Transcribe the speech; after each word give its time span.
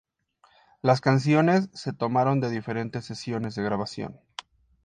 Las 0.81 0.99
canciones 0.99 1.69
se 1.75 1.93
tomaron 1.93 2.39
de 2.41 2.49
diferentes 2.49 3.05
sesiones 3.05 3.53
de 3.53 3.61
grabación. 3.61 4.19